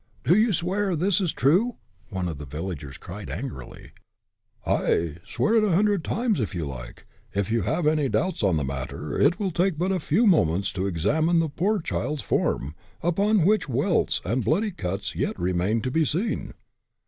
"Do 0.23 0.35
you 0.35 0.51
swear 0.51 0.95
this 0.95 1.21
is 1.21 1.31
true?" 1.31 1.75
one 2.09 2.27
of 2.27 2.39
the 2.39 2.45
villagers 2.47 2.97
cried, 2.97 3.29
angrily. 3.29 3.91
"Ay 4.65 5.17
swear 5.23 5.53
it 5.57 5.63
a 5.63 5.73
hundred 5.73 6.03
times, 6.03 6.39
if 6.39 6.55
you 6.55 6.65
like. 6.65 7.05
If 7.35 7.51
you 7.51 7.61
have 7.61 7.85
any 7.85 8.09
doubts 8.09 8.41
on 8.41 8.57
the 8.57 8.63
matter, 8.63 9.19
it 9.21 9.39
will 9.39 9.51
take 9.51 9.77
but 9.77 9.91
a 9.91 9.99
few 9.99 10.25
moments 10.25 10.71
to 10.71 10.87
examine 10.87 11.37
the 11.37 11.49
poor 11.49 11.79
child's 11.79 12.23
form, 12.23 12.73
upon 13.03 13.45
which 13.45 13.69
welts 13.69 14.21
and 14.25 14.43
bloody 14.43 14.71
cuts 14.71 15.13
yet 15.15 15.37
remain 15.37 15.81
to 15.81 15.91
be 15.91 16.03
seen." 16.03 16.55